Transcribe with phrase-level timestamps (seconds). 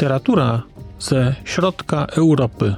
[0.00, 0.62] Literatura
[0.98, 2.74] ze środka Europy.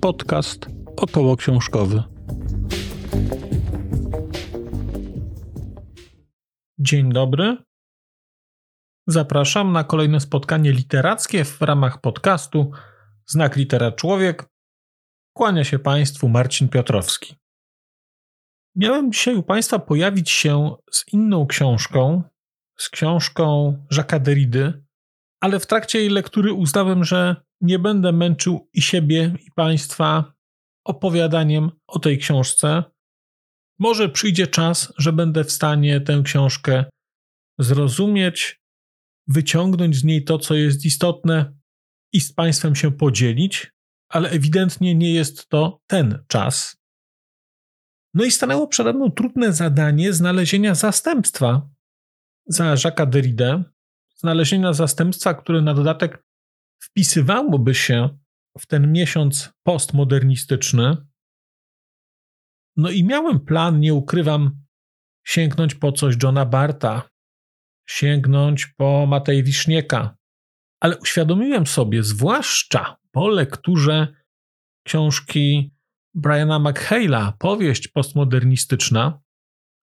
[0.00, 0.66] Podcast
[0.96, 2.02] około książkowy.
[6.78, 7.56] Dzień dobry.
[9.06, 12.70] Zapraszam na kolejne spotkanie literackie w ramach podcastu
[13.26, 14.44] Znak Litera Człowiek.
[15.36, 17.45] Kłania się Państwu Marcin Piotrowski.
[18.76, 22.22] Miałem dzisiaj u Państwa pojawić się z inną książką,
[22.78, 24.72] z książką Jacques'a Derrida,
[25.40, 30.32] ale w trakcie jej lektury uznałem, że nie będę męczył i siebie, i Państwa
[30.84, 32.84] opowiadaniem o tej książce.
[33.78, 36.84] Może przyjdzie czas, że będę w stanie tę książkę
[37.58, 38.60] zrozumieć,
[39.28, 41.52] wyciągnąć z niej to, co jest istotne
[42.12, 43.72] i z Państwem się podzielić,
[44.08, 46.76] ale ewidentnie nie jest to ten czas.
[48.16, 51.68] No i stanęło przede mną trudne zadanie znalezienia zastępstwa
[52.46, 53.64] za Jacques'a Derrida,
[54.14, 56.24] znalezienia zastępstwa, które na dodatek
[56.82, 58.18] wpisywałoby się
[58.58, 60.96] w ten miesiąc postmodernistyczny.
[62.76, 64.64] No i miałem plan, nie ukrywam,
[65.26, 67.10] sięgnąć po coś Johna Barta,
[67.88, 70.16] sięgnąć po Matej Wisznieka,
[70.80, 74.14] ale uświadomiłem sobie, zwłaszcza po lekturze
[74.86, 75.75] książki
[76.16, 79.20] Briana McHale'a, powieść postmodernistyczna,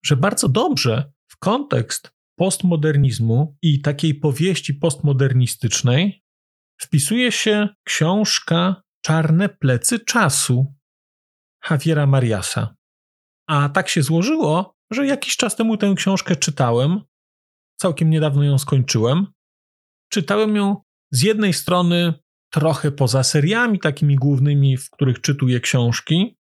[0.06, 6.24] że bardzo dobrze w kontekst postmodernizmu i takiej powieści postmodernistycznej
[6.82, 10.74] wpisuje się książka Czarne plecy czasu
[11.70, 12.76] Javiera Mariasa.
[13.48, 17.02] A tak się złożyło, że jakiś czas temu tę książkę czytałem,
[17.80, 19.28] całkiem niedawno ją skończyłem.
[20.10, 22.14] Czytałem ją z jednej strony
[22.54, 26.38] trochę poza seriami takimi głównymi, w których czytuję książki,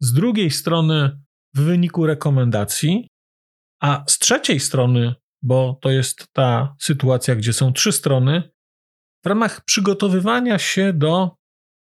[0.00, 1.20] z drugiej strony
[1.54, 3.08] w wyniku rekomendacji,
[3.82, 8.42] a z trzeciej strony, bo to jest ta sytuacja, gdzie są trzy strony,
[9.24, 11.36] w ramach przygotowywania się do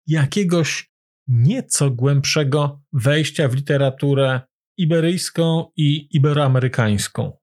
[0.06, 0.90] jakiegoś
[1.28, 4.40] nieco głębszego wejścia w literaturę
[4.78, 7.38] iberyjską i iberoamerykańską.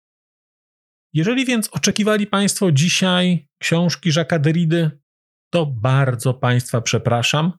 [1.13, 5.00] Jeżeli więc oczekiwali Państwo dzisiaj książki Jacques'a Derrida,
[5.53, 7.51] to bardzo Państwa przepraszam,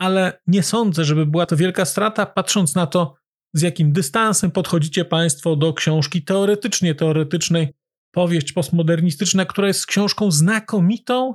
[0.00, 3.14] ale nie sądzę, żeby była to wielka strata, patrząc na to,
[3.54, 7.74] z jakim dystansem podchodzicie Państwo do książki teoretycznie teoretycznej,
[8.12, 11.34] powieść postmodernistyczna, która jest książką znakomitą,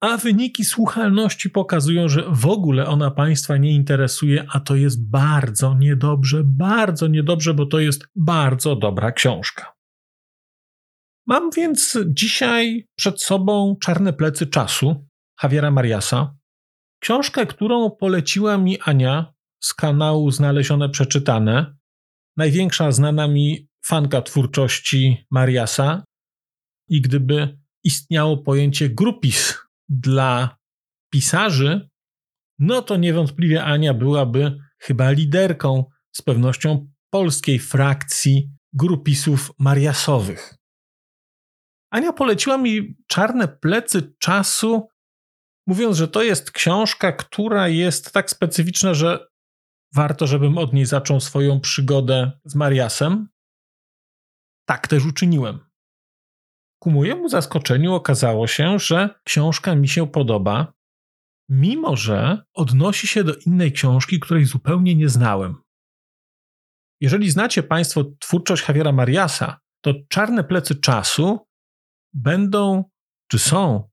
[0.00, 5.74] a wyniki słuchalności pokazują, że w ogóle ona Państwa nie interesuje, a to jest bardzo
[5.74, 9.75] niedobrze, bardzo niedobrze, bo to jest bardzo dobra książka.
[11.26, 15.06] Mam więc dzisiaj przed sobą Czarne plecy czasu
[15.42, 16.36] Javiera Mariasa,
[17.00, 21.76] książkę, którą poleciła mi Ania z kanału Znalezione Przeczytane,
[22.36, 26.04] największa znana mi fanka twórczości Mariasa.
[26.88, 29.54] I gdyby istniało pojęcie grupis
[29.88, 30.56] dla
[31.12, 31.88] pisarzy,
[32.58, 40.54] no to niewątpliwie Ania byłaby chyba liderką z pewnością polskiej frakcji grupisów mariasowych.
[41.96, 44.88] Ania poleciła mi Czarne plecy czasu,
[45.66, 49.28] mówiąc, że to jest książka, która jest tak specyficzna, że
[49.94, 53.28] warto, żebym od niej zaczął swoją przygodę z Mariasem.
[54.68, 55.58] Tak też uczyniłem.
[56.82, 60.72] Ku mojemu zaskoczeniu okazało się, że książka mi się podoba,
[61.48, 65.62] mimo że odnosi się do innej książki, której zupełnie nie znałem.
[67.00, 71.45] Jeżeli znacie Państwo twórczość Javiera Mariasa, to Czarne plecy czasu
[72.16, 72.84] będą,
[73.30, 73.90] czy są,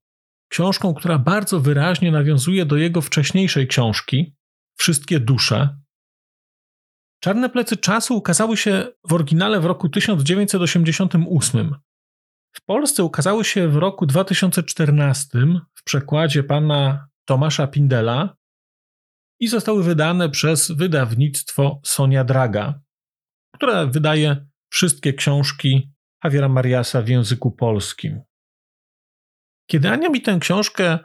[0.49, 4.35] książką, która bardzo wyraźnie nawiązuje do jego wcześniejszej książki
[4.75, 5.79] Wszystkie dusze.
[7.19, 11.75] Czarne plecy czasu ukazały się w oryginale w roku 1988.
[12.51, 15.39] W Polsce ukazały się w roku 2014
[15.73, 18.35] w przekładzie pana Tomasza Pindela
[19.39, 22.81] i zostały wydane przez wydawnictwo Sonia Draga,
[23.55, 25.92] które wydaje wszystkie książki
[26.23, 28.21] Javiera Mariasa w języku polskim.
[29.69, 30.99] Kiedy Ania mi tę książkę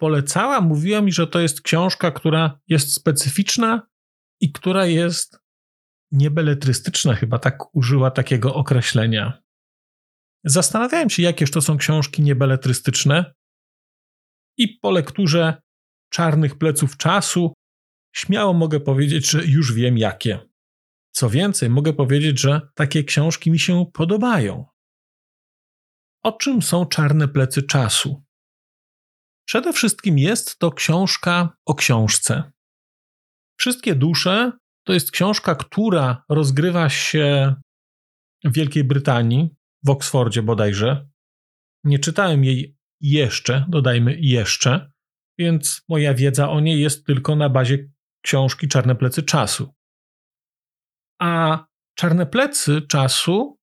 [0.00, 3.86] polecała, mówiła mi, że to jest książka, która jest specyficzna
[4.40, 5.38] i która jest
[6.12, 9.42] niebeletrystyczna, chyba tak użyła takiego określenia.
[10.44, 13.34] Zastanawiałem się, jakież to są książki niebeletrystyczne,
[14.56, 15.62] i po lekturze
[16.12, 17.54] Czarnych pleców czasu
[18.14, 20.53] śmiało mogę powiedzieć, że już wiem jakie.
[21.16, 24.66] Co więcej, mogę powiedzieć, że takie książki mi się podobają.
[26.22, 28.24] O czym są czarne plecy czasu?
[29.46, 32.52] Przede wszystkim jest to książka o książce.
[33.58, 34.52] Wszystkie dusze
[34.86, 37.54] to jest książka, która rozgrywa się
[38.44, 39.50] w Wielkiej Brytanii,
[39.84, 41.08] w Oksfordzie bodajże.
[41.84, 44.92] Nie czytałem jej jeszcze, dodajmy jeszcze,
[45.38, 47.88] więc moja wiedza o niej jest tylko na bazie
[48.22, 49.74] książki Czarne plecy czasu.
[51.20, 51.64] A
[51.94, 53.58] Czarne plecy czasu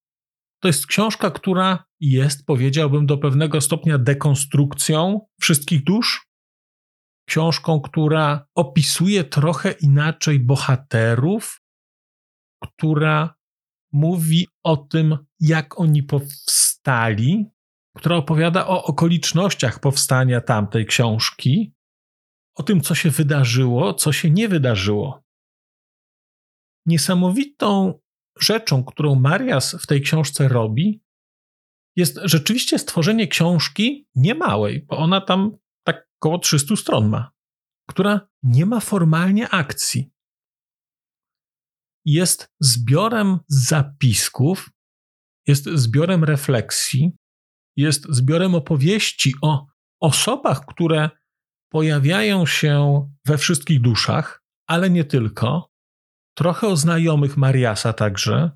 [0.62, 6.28] to jest książka, która jest, powiedziałbym, do pewnego stopnia dekonstrukcją wszystkich dusz.
[7.28, 11.62] Książką, która opisuje trochę inaczej bohaterów,
[12.64, 13.36] która
[13.92, 17.46] mówi o tym, jak oni powstali,
[17.98, 21.74] która opowiada o okolicznościach powstania tamtej książki,
[22.56, 25.24] o tym, co się wydarzyło, co się nie wydarzyło.
[26.86, 28.00] Niesamowitą
[28.40, 31.02] rzeczą, którą Marias w tej książce robi,
[31.96, 37.32] jest rzeczywiście stworzenie książki niemałej, bo ona tam tak około 300 stron ma,
[37.90, 40.12] która nie ma formalnie akcji.
[42.06, 44.70] Jest zbiorem zapisków,
[45.48, 47.12] jest zbiorem refleksji,
[47.78, 49.68] jest zbiorem opowieści o
[50.02, 51.10] osobach, które
[51.72, 55.71] pojawiają się we wszystkich duszach, ale nie tylko.
[56.42, 58.52] Trochę o znajomych Mariasa także,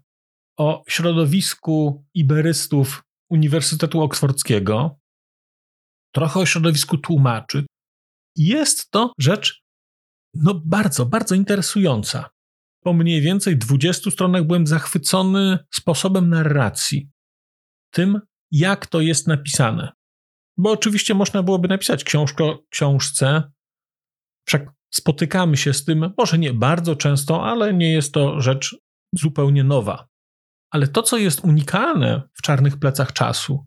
[0.58, 5.00] o środowisku iberystów Uniwersytetu Oksfordzkiego,
[6.14, 7.66] trochę o środowisku tłumaczy.
[8.36, 9.62] Jest to rzecz
[10.34, 12.30] no bardzo, bardzo interesująca.
[12.84, 17.10] Po mniej więcej 20 stronach byłem zachwycony sposobem narracji.
[17.92, 18.22] Tym,
[18.52, 19.92] jak to jest napisane.
[20.58, 23.52] Bo oczywiście można byłoby napisać książkę książce,
[24.48, 28.76] wszak spotykamy się z tym, może nie bardzo często, ale nie jest to rzecz
[29.14, 30.08] zupełnie nowa.
[30.72, 33.66] Ale to, co jest unikalne w czarnych plecach czasu,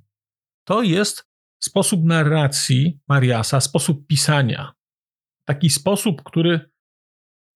[0.65, 1.29] to jest
[1.63, 4.73] sposób narracji Mariasa, sposób pisania.
[5.45, 6.71] Taki sposób, który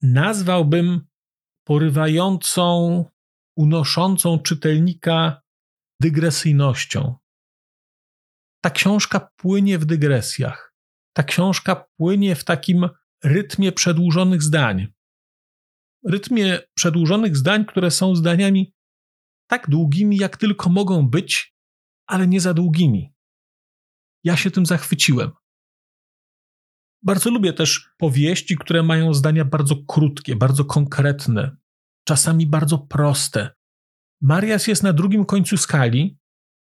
[0.03, 1.07] nazwałbym
[1.65, 3.05] porywającą,
[3.57, 5.43] unoszącą czytelnika
[6.01, 7.15] dygresyjnością.
[8.61, 10.75] Ta książka płynie w dygresjach.
[11.13, 12.89] Ta książka płynie w takim
[13.25, 14.87] rytmie przedłużonych zdań.
[16.09, 18.75] Rytmie przedłużonych zdań, które są zdaniami
[19.47, 21.57] tak długimi, jak tylko mogą być,
[22.07, 23.15] ale nie za długimi.
[24.25, 25.31] Ja się tym zachwyciłem.
[27.03, 31.57] Bardzo lubię też powieści, które mają zdania bardzo krótkie, bardzo konkretne,
[32.05, 33.51] czasami bardzo proste.
[34.21, 36.19] Marias jest na drugim końcu skali.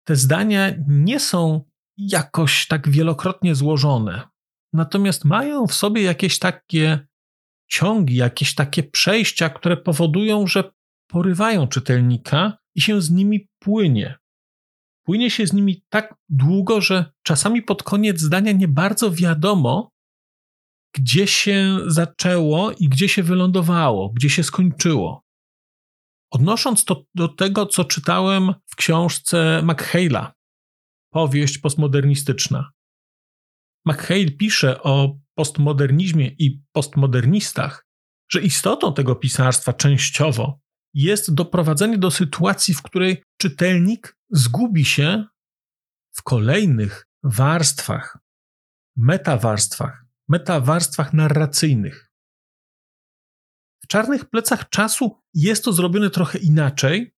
[0.08, 1.66] Te zdania nie są
[1.98, 4.31] jakoś tak wielokrotnie złożone,
[4.74, 7.08] natomiast mają w sobie jakieś takie
[7.70, 10.72] ciągi, jakieś takie przejścia, które powodują, że
[11.08, 14.18] porywają czytelnika i się z nimi płynie.
[15.06, 19.92] Płynie się z nimi tak długo, że czasami pod koniec zdania nie bardzo wiadomo,
[20.96, 25.24] gdzie się zaczęło i gdzie się wylądowało, gdzie się skończyło.
[26.32, 30.32] Odnosząc to do tego, co czytałem w książce McHale'a,
[31.14, 32.72] powieść postmodernistyczna.
[33.86, 37.88] McHale pisze o postmodernizmie i postmodernistach,
[38.32, 40.60] że istotą tego pisarstwa częściowo
[40.94, 45.26] jest doprowadzenie do sytuacji, w której czytelnik zgubi się
[46.12, 48.18] w kolejnych warstwach,
[48.96, 52.12] metawarstwach, metawarstwach narracyjnych.
[53.84, 57.16] W czarnych plecach czasu jest to zrobione trochę inaczej,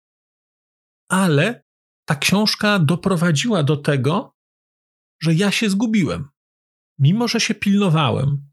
[1.09, 1.63] ale
[2.05, 4.35] ta książka doprowadziła do tego,
[5.21, 6.32] że ja się zgubiłem.
[6.99, 8.49] Mimo, że się pilnowałem,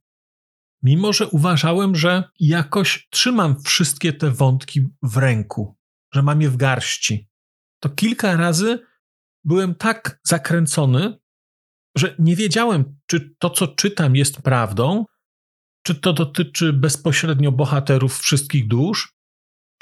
[0.82, 5.76] mimo, że uważałem, że jakoś trzymam wszystkie te wątki w ręku,
[6.14, 7.28] że mam je w garści,
[7.82, 8.87] to kilka razy
[9.44, 11.18] byłem tak zakręcony,
[11.97, 15.04] że nie wiedziałem, czy to, co czytam, jest prawdą,
[15.82, 19.16] czy to dotyczy bezpośrednio bohaterów wszystkich dusz,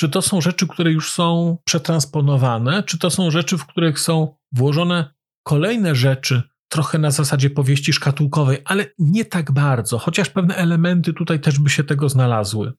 [0.00, 4.36] czy to są rzeczy, które już są przetransponowane, czy to są rzeczy, w których są
[4.52, 11.12] włożone kolejne rzeczy, trochę na zasadzie powieści szkatułkowej, ale nie tak bardzo, chociaż pewne elementy
[11.12, 12.72] tutaj też by się tego znalazły.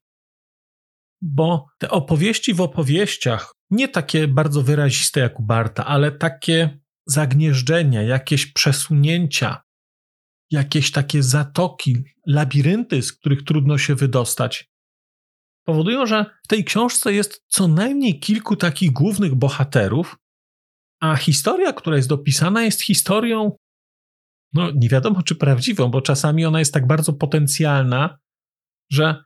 [1.22, 8.02] Bo te opowieści w opowieściach, nie takie bardzo wyraziste jak u Barta, ale takie zagnieżdżenia,
[8.02, 9.62] jakieś przesunięcia,
[10.52, 14.70] jakieś takie zatoki, labirynty, z których trudno się wydostać,
[15.66, 20.18] powodują, że w tej książce jest co najmniej kilku takich głównych bohaterów,
[21.00, 23.52] a historia, która jest dopisana, jest historią,
[24.54, 28.20] no nie wiadomo czy prawdziwą, bo czasami ona jest tak bardzo potencjalna,
[28.92, 29.24] że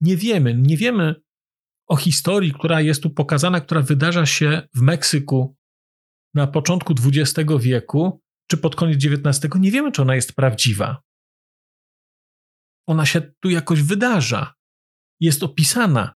[0.00, 1.14] nie wiemy, nie wiemy
[1.86, 5.56] o historii, która jest tu pokazana, która wydarza się w Meksyku
[6.34, 11.02] na początku XX wieku, czy pod koniec XIX, nie wiemy, czy ona jest prawdziwa.
[12.86, 14.54] Ona się tu jakoś wydarza
[15.20, 16.14] jest opisana.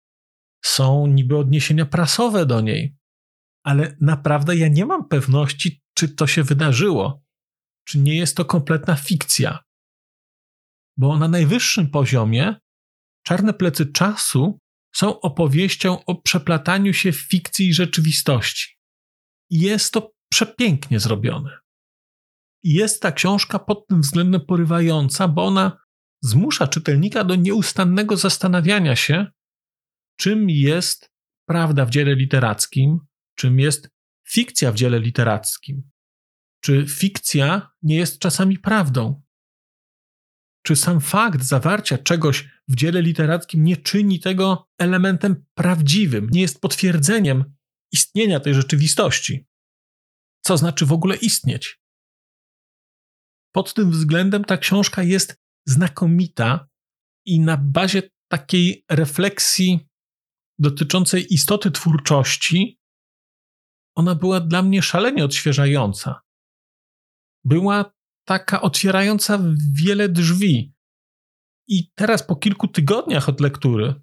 [0.64, 2.96] Są niby odniesienia prasowe do niej.
[3.66, 7.25] ale naprawdę ja nie mam pewności, czy to się wydarzyło,
[7.86, 9.60] czy nie jest to kompletna fikcja.
[10.98, 12.56] Bo na najwyższym poziomie
[13.24, 14.60] czarne plecy czasu
[14.96, 18.76] są opowieścią o przeplataniu się fikcji i rzeczywistości.
[19.50, 21.58] I jest to przepięknie zrobione.
[22.64, 25.78] I jest ta książka pod tym względem porywająca, bo ona
[26.24, 29.28] zmusza czytelnika do nieustannego zastanawiania się,
[30.20, 31.10] czym jest
[31.48, 33.00] prawda w dziele literackim,
[33.36, 33.90] czym jest
[34.30, 35.90] fikcja w dziele literackim.
[36.66, 39.22] Czy fikcja nie jest czasami prawdą?
[40.66, 46.62] Czy sam fakt zawarcia czegoś w dziele literackim nie czyni tego elementem prawdziwym, nie jest
[46.62, 47.56] potwierdzeniem
[47.92, 49.48] istnienia tej rzeczywistości?
[50.46, 51.82] Co znaczy w ogóle istnieć?
[53.52, 55.36] Pod tym względem ta książka jest
[55.68, 56.70] znakomita
[57.26, 59.90] i na bazie takiej refleksji
[60.60, 62.80] dotyczącej istoty twórczości,
[63.96, 66.25] ona była dla mnie szalenie odświeżająca.
[67.46, 67.94] Była
[68.28, 69.40] taka otwierająca
[69.74, 70.74] wiele drzwi.
[71.68, 73.94] I teraz po kilku tygodniach od lektury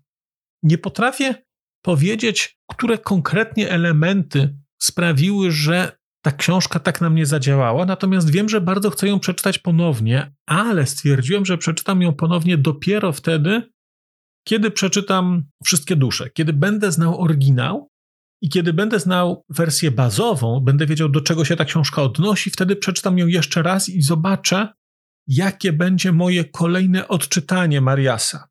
[0.62, 1.34] nie potrafię
[1.82, 8.60] powiedzieć, które konkretnie elementy sprawiły, że ta książka tak na mnie zadziałała, natomiast wiem, że
[8.60, 13.72] bardzo chcę ją przeczytać ponownie, ale stwierdziłem, że przeczytam ją ponownie dopiero wtedy,
[14.48, 17.91] kiedy przeczytam wszystkie dusze, kiedy będę znał oryginał
[18.42, 22.76] i kiedy będę znał wersję bazową, będę wiedział, do czego się ta książka odnosi, wtedy
[22.76, 24.68] przeczytam ją jeszcze raz i zobaczę,
[25.26, 28.48] jakie będzie moje kolejne odczytanie Mariasa.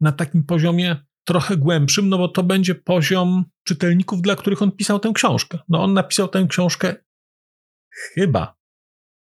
[0.00, 5.00] Na takim poziomie trochę głębszym, no bo to będzie poziom czytelników, dla których on pisał
[5.00, 5.58] tę książkę.
[5.68, 6.94] No on napisał tę książkę
[8.14, 8.56] chyba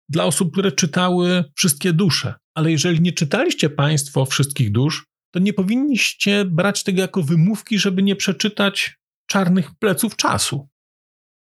[0.08, 2.35] dla osób, które czytały wszystkie dusze.
[2.54, 8.02] Ale jeżeli nie czytaliście Państwo wszystkich dusz, to nie powinniście brać tego jako wymówki, żeby
[8.02, 10.68] nie przeczytać czarnych pleców czasu.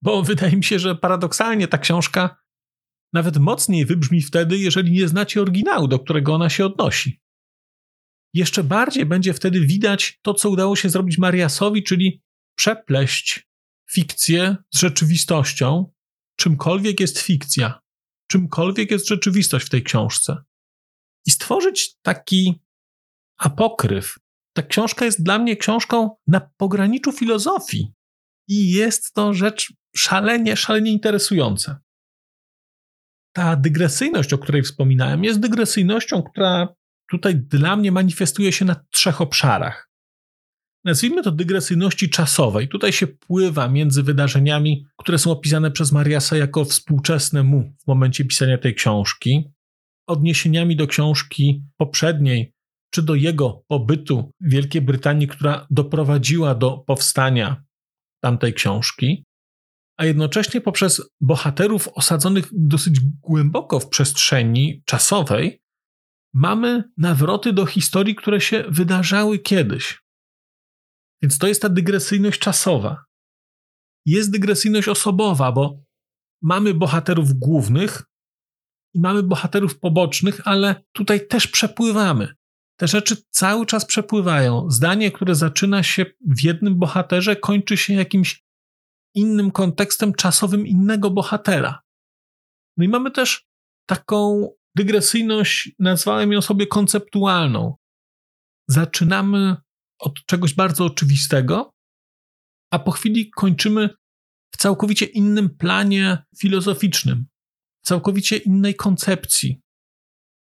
[0.03, 2.37] Bo wydaje mi się, że paradoksalnie ta książka
[3.13, 7.21] nawet mocniej wybrzmi wtedy, jeżeli nie znacie oryginału, do którego ona się odnosi.
[8.35, 12.23] Jeszcze bardziej będzie wtedy widać to, co udało się zrobić Mariasowi, czyli
[12.57, 13.49] przepleść
[13.91, 15.93] fikcję z rzeczywistością,
[16.37, 17.81] czymkolwiek jest fikcja,
[18.31, 20.37] czymkolwiek jest rzeczywistość w tej książce.
[21.27, 22.63] I stworzyć taki
[23.39, 24.19] apokryf.
[24.53, 27.93] Ta książka jest dla mnie książką na pograniczu filozofii.
[28.49, 31.81] I jest to rzecz szalenie, szalenie interesująca.
[33.33, 36.69] Ta dygresyjność, o której wspominałem, jest dygresyjnością, która
[37.11, 39.91] tutaj dla mnie manifestuje się na trzech obszarach.
[40.85, 42.69] Nazwijmy to dygresyjności czasowej.
[42.69, 48.25] Tutaj się pływa między wydarzeniami, które są opisane przez Mariasa jako współczesne mu w momencie
[48.25, 49.51] pisania tej książki,
[50.07, 52.55] odniesieniami do książki poprzedniej,
[52.91, 57.65] czy do jego pobytu w Wielkiej Brytanii, która doprowadziła do powstania
[58.23, 59.25] tamtej książki,
[59.97, 65.63] a jednocześnie poprzez bohaterów osadzonych dosyć głęboko w przestrzeni czasowej,
[66.35, 70.03] mamy nawroty do historii, które się wydarzały kiedyś.
[71.23, 73.05] Więc to jest ta dygresyjność czasowa.
[74.07, 75.83] Jest dygresyjność osobowa, bo
[76.43, 78.03] mamy bohaterów głównych
[78.95, 82.35] i mamy bohaterów pobocznych, ale tutaj też przepływamy.
[82.81, 84.71] Te rzeczy cały czas przepływają.
[84.71, 88.45] Zdanie, które zaczyna się w jednym bohaterze, kończy się jakimś
[89.15, 91.83] innym kontekstem czasowym innego bohatera.
[92.77, 93.47] No i mamy też
[93.87, 97.77] taką dygresyjność, nazwałem ją sobie konceptualną.
[98.69, 99.57] Zaczynamy
[99.99, 101.75] od czegoś bardzo oczywistego,
[102.73, 103.91] a po chwili kończymy
[104.55, 107.27] w całkowicie innym planie filozoficznym,
[107.85, 109.61] w całkowicie innej koncepcji,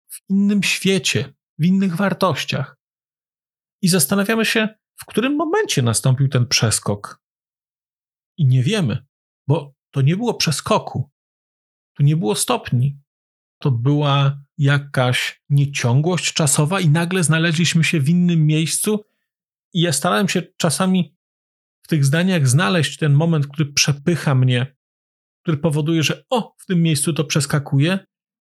[0.07, 2.77] w innym świecie, w innych wartościach.
[3.81, 7.21] I zastanawiamy się, w którym momencie nastąpił ten przeskok.
[8.37, 9.05] I nie wiemy,
[9.47, 11.09] bo to nie było przeskoku,
[11.93, 12.99] tu nie było stopni.
[13.61, 19.05] To była jakaś nieciągłość czasowa, i nagle znaleźliśmy się w innym miejscu.
[19.73, 21.15] I ja starałem się czasami
[21.83, 24.75] w tych zdaniach znaleźć ten moment, który przepycha mnie,
[25.41, 27.99] który powoduje, że o, w tym miejscu to przeskakuje,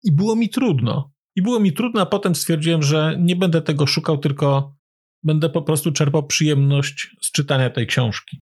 [0.05, 1.16] i było mi trudno.
[1.37, 4.77] I było mi trudno, a potem stwierdziłem, że nie będę tego szukał, tylko
[5.23, 8.41] będę po prostu czerpał przyjemność z czytania tej książki.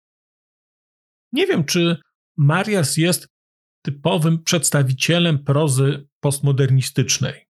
[1.33, 1.97] Nie wiem, czy
[2.37, 3.29] Marias jest
[3.85, 7.47] typowym przedstawicielem prozy postmodernistycznej.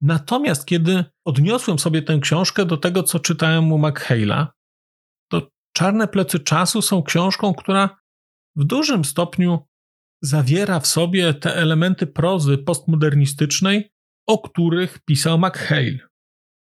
[0.00, 4.46] Natomiast kiedy odniosłem sobie tę książkę do tego, co czytałem u McHale'a,
[5.30, 7.96] to Czarne plecy czasu są książką, która
[8.56, 9.58] w dużym stopniu
[10.22, 13.93] zawiera w sobie te elementy prozy postmodernistycznej,
[14.26, 15.98] o których pisał McHale.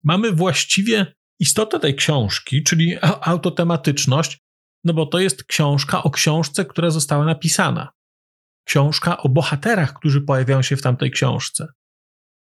[0.04, 4.44] Mamy właściwie istotę tej książki, czyli autotematyczność,
[4.84, 7.90] No bo to jest książka o książce, która została napisana.
[8.68, 11.68] Książka o bohaterach, którzy pojawiają się w tamtej książce.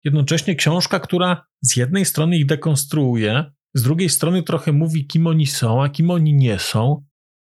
[0.04, 5.46] Jednocześnie książka, która z jednej strony ich dekonstruuje, z drugiej strony trochę mówi, kim oni
[5.46, 7.04] są, a kim oni nie są.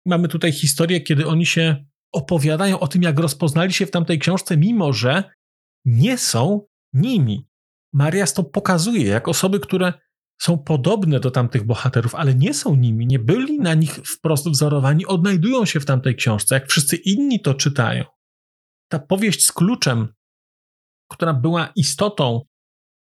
[0.05, 4.57] Mamy tutaj historię, kiedy oni się opowiadają o tym, jak rozpoznali się w tamtej książce,
[4.57, 5.23] mimo że
[5.85, 7.47] nie są nimi.
[7.93, 9.93] Marias to pokazuje, jak osoby, które
[10.41, 15.05] są podobne do tamtych bohaterów, ale nie są nimi, nie byli na nich wprost wzorowani,
[15.05, 18.05] odnajdują się w tamtej książce, jak wszyscy inni to czytają.
[18.91, 20.13] Ta powieść z kluczem,
[21.11, 22.41] która była istotą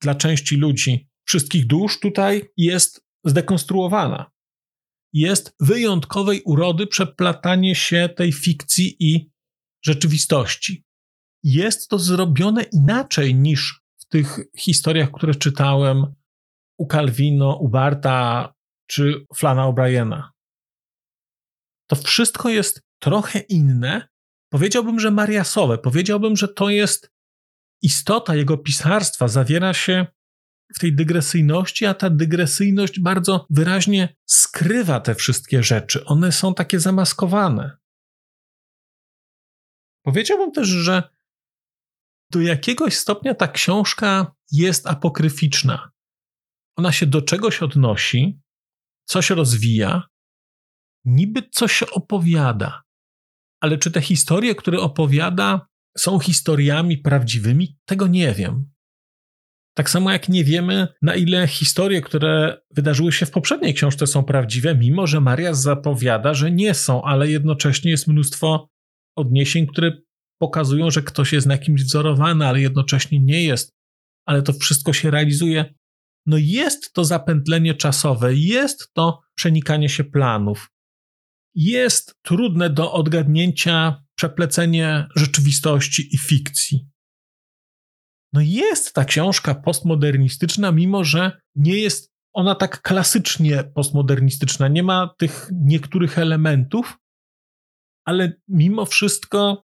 [0.03, 4.31] dla części ludzi, wszystkich dusz, tutaj jest zdekonstruowana.
[5.13, 9.31] Jest wyjątkowej urody przeplatanie się tej fikcji i
[9.85, 10.86] rzeczywistości.
[11.43, 16.15] Jest to zrobione inaczej niż w tych historiach, które czytałem
[16.79, 18.55] u Calvino, u Barta
[18.87, 20.23] czy Flana O'Briena.
[21.87, 24.09] To wszystko jest trochę inne.
[24.53, 25.79] Powiedziałbym, że mariasowe.
[25.79, 27.13] Powiedziałbym, że to jest
[27.83, 30.07] istota jego pisarstwa, zawiera się
[30.75, 36.05] w tej dygresyjności, a ta dygresyjność bardzo wyraźnie skrywa te wszystkie rzeczy.
[36.05, 37.77] One są takie zamaskowane.
[40.03, 41.16] Powiedziałbym też, że
[42.31, 45.91] do jakiegoś stopnia ta książka jest apokryficzna.
[46.77, 48.41] Ona się do czegoś odnosi,
[49.05, 50.03] coś rozwija,
[51.05, 52.83] niby coś opowiada.
[53.61, 55.67] Ale czy te historie, które opowiada,
[55.99, 57.79] są historiami prawdziwymi?
[57.85, 58.71] Tego nie wiem.
[59.77, 64.25] Tak samo jak nie wiemy, na ile historie, które wydarzyły się w poprzedniej książce, są
[64.25, 68.69] prawdziwe, mimo że Marias zapowiada, że nie są, ale jednocześnie jest mnóstwo
[69.17, 69.93] odniesień, które
[70.39, 73.77] pokazują, że ktoś jest na kimś wzorowany, ale jednocześnie nie jest.
[74.27, 75.75] Ale to wszystko się realizuje.
[76.27, 80.71] No jest to zapętlenie czasowe, jest to przenikanie się planów.
[81.55, 86.89] Jest trudne do odgadnięcia przeplecenie rzeczywistości i fikcji.
[88.33, 94.69] No jest ta książka postmodernistyczna, mimo że nie jest ona tak klasycznie postmodernistyczna.
[94.69, 96.99] Nie ma tych niektórych elementów,
[98.05, 99.66] ale mimo wszystko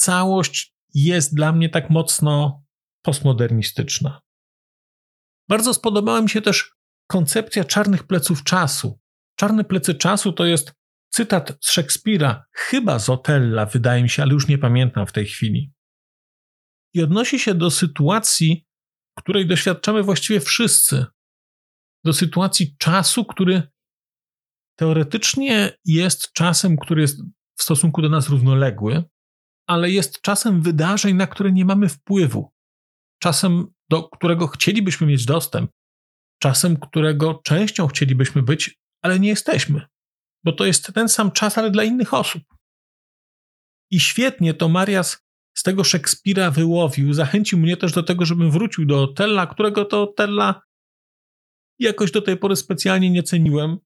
[0.00, 2.64] całość jest dla mnie tak mocno
[3.02, 4.20] postmodernistyczna.
[5.48, 6.74] Bardzo spodobała mi się też
[7.06, 9.00] koncepcja czarnych pleców czasu.
[9.36, 10.72] Czarne plecy czasu to jest
[11.12, 15.26] cytat z Szekspira, chyba z Otella, wydaje mi się, ale już nie pamiętam w tej
[15.26, 15.72] chwili
[16.94, 18.66] i odnosi się do sytuacji,
[19.18, 21.06] której doświadczamy właściwie wszyscy.
[22.04, 23.62] Do sytuacji czasu, który
[24.78, 27.20] teoretycznie jest czasem, który jest
[27.58, 29.04] w stosunku do nas równoległy,
[29.70, 32.50] ale jest czasem wydarzeń, na które nie mamy wpływu.
[33.22, 35.70] Czasem, do którego chcielibyśmy mieć dostęp,
[36.42, 39.86] czasem, którego częścią chcielibyśmy być, ale nie jesteśmy,
[40.44, 42.42] bo to jest ten sam czas, ale dla innych osób.
[43.90, 45.22] I świetnie to Marias
[45.58, 50.02] z tego Szekspira wyłowił, zachęcił mnie też do tego, żebym wrócił do Otella, którego to
[50.02, 50.62] Otella
[51.78, 53.78] jakoś do tej pory specjalnie nie ceniłem.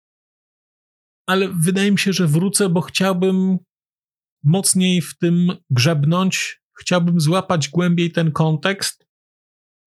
[1.28, 3.58] Ale wydaje mi się, że wrócę, bo chciałbym
[4.42, 9.06] mocniej w tym grzebnąć, chciałbym złapać głębiej ten kontekst,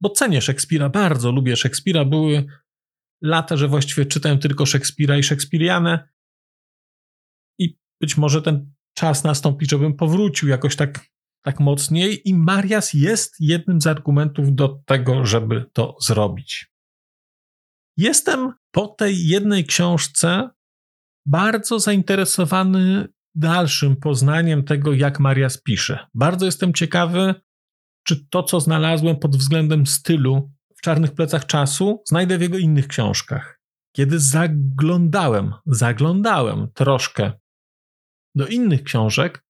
[0.02, 2.06] bo cenię Szekspira, bardzo lubię Szekspira.
[2.06, 2.46] Były
[3.22, 6.10] lata, że właściwie czytałem tylko Szekspira i Szekspirianę.
[7.60, 11.06] I być może ten czas nastąpi, żebym powrócił jakoś tak
[11.46, 16.72] tak mocniej, i Marias jest jednym z argumentów do tego, żeby to zrobić.
[17.98, 20.50] Jestem po tej jednej książce
[21.26, 26.08] bardzo zainteresowany dalszym poznaniem tego, jak Marias pisze.
[26.14, 27.36] Bardzo jestem ciekawy,
[28.08, 32.88] czy to, co znalazłem pod względem stylu w Czarnych Plecach Czasu, znajdę w jego innych
[32.88, 33.60] książkach.
[33.96, 37.32] Kiedy zaglądałem, zaglądałem troszkę
[38.36, 39.46] do innych książek,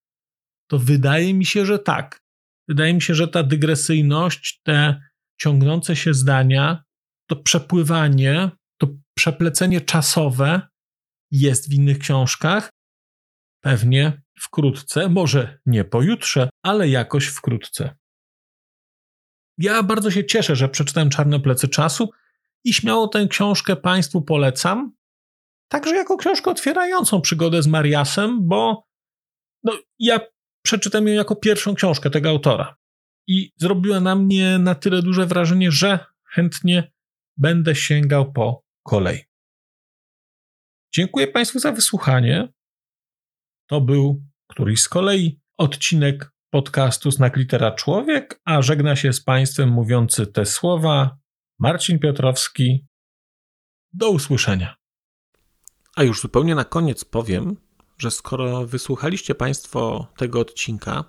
[0.69, 2.21] to wydaje mi się, że tak.
[2.67, 5.01] Wydaje mi się, że ta dygresyjność, te
[5.41, 6.83] ciągnące się zdania,
[7.29, 10.61] to przepływanie, to przeplecenie czasowe
[11.31, 12.69] jest w innych książkach.
[13.65, 17.95] Pewnie wkrótce, może nie pojutrze, ale jakoś wkrótce.
[19.58, 22.10] Ja bardzo się cieszę, że przeczytałem Czarne plecy czasu
[22.63, 24.95] i śmiało tę książkę Państwu polecam.
[25.67, 28.88] Także jako książkę otwierającą przygodę z Mariasem, bo
[29.63, 30.19] no, ja
[30.62, 32.75] przeczytam ją jako pierwszą książkę tego autora.
[33.28, 36.91] I zrobiła na mnie na tyle duże wrażenie, że chętnie
[37.38, 39.19] będę sięgał po kolei.
[40.93, 42.54] Dziękuję Państwu za wysłuchanie.
[43.67, 49.69] To był któryś z kolei odcinek podcastu Znak Litera Człowiek, a żegna się z Państwem
[49.69, 51.17] mówiący te słowa
[51.60, 52.88] Marcin Piotrowski.
[53.93, 54.75] Do usłyszenia.
[55.95, 57.58] A już zupełnie na koniec powiem,
[57.97, 61.04] że skoro wysłuchaliście Państwo tego odcinka,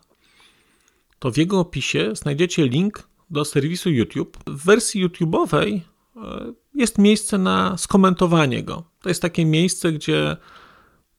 [1.18, 4.38] to w jego opisie znajdziecie link do serwisu YouTube.
[4.46, 5.80] W wersji YouTube'owej
[6.16, 8.90] e, jest miejsce na skomentowanie go.
[9.00, 10.36] To jest takie miejsce, gdzie